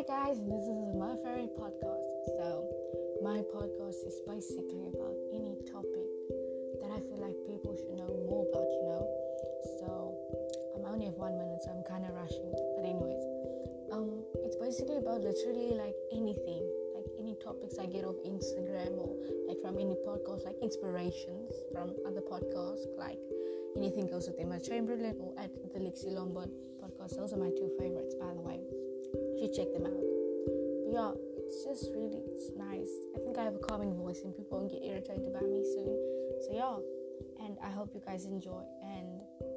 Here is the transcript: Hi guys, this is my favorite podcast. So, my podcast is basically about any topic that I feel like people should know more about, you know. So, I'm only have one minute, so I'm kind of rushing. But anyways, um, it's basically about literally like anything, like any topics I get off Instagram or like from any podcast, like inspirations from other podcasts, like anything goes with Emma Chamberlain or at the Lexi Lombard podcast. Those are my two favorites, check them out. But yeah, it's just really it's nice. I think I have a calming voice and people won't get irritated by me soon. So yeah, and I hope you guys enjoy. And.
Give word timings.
Hi 0.00 0.32
guys, 0.32 0.40
this 0.48 0.64
is 0.64 0.96
my 0.96 1.12
favorite 1.20 1.52
podcast. 1.60 2.08
So, 2.40 2.64
my 3.20 3.44
podcast 3.52 4.00
is 4.08 4.16
basically 4.24 4.88
about 4.88 5.12
any 5.28 5.60
topic 5.68 6.08
that 6.80 6.88
I 6.88 7.04
feel 7.04 7.20
like 7.20 7.36
people 7.44 7.76
should 7.76 8.00
know 8.00 8.08
more 8.24 8.48
about, 8.48 8.64
you 8.64 8.80
know. 8.88 9.04
So, 9.76 10.16
I'm 10.72 10.88
only 10.88 11.04
have 11.04 11.20
one 11.20 11.36
minute, 11.36 11.60
so 11.60 11.76
I'm 11.76 11.84
kind 11.84 12.08
of 12.08 12.16
rushing. 12.16 12.48
But 12.80 12.88
anyways, 12.88 13.20
um, 13.92 14.24
it's 14.40 14.56
basically 14.56 14.96
about 14.96 15.20
literally 15.20 15.76
like 15.76 16.00
anything, 16.16 16.64
like 16.96 17.04
any 17.20 17.36
topics 17.36 17.76
I 17.76 17.84
get 17.84 18.08
off 18.08 18.16
Instagram 18.24 18.96
or 18.96 19.20
like 19.52 19.60
from 19.60 19.76
any 19.76 20.00
podcast, 20.00 20.48
like 20.48 20.56
inspirations 20.64 21.52
from 21.76 21.92
other 22.08 22.24
podcasts, 22.24 22.88
like 22.96 23.20
anything 23.76 24.08
goes 24.08 24.32
with 24.32 24.40
Emma 24.40 24.64
Chamberlain 24.64 25.20
or 25.20 25.36
at 25.36 25.52
the 25.52 25.78
Lexi 25.78 26.08
Lombard 26.08 26.48
podcast. 26.80 27.20
Those 27.20 27.32
are 27.32 27.42
my 27.44 27.50
two 27.50 27.68
favorites, 27.78 28.09
check 29.54 29.72
them 29.72 29.86
out. 29.86 30.06
But 30.84 30.92
yeah, 30.92 31.12
it's 31.38 31.64
just 31.64 31.90
really 31.94 32.22
it's 32.30 32.50
nice. 32.56 32.90
I 33.14 33.18
think 33.18 33.38
I 33.38 33.44
have 33.44 33.54
a 33.54 33.58
calming 33.58 33.94
voice 33.94 34.22
and 34.24 34.34
people 34.34 34.58
won't 34.58 34.70
get 34.70 34.82
irritated 34.82 35.32
by 35.32 35.40
me 35.40 35.62
soon. 35.64 35.96
So 36.46 36.48
yeah, 36.52 37.44
and 37.44 37.58
I 37.62 37.70
hope 37.70 37.90
you 37.94 38.02
guys 38.04 38.24
enjoy. 38.26 38.64
And. 38.82 39.49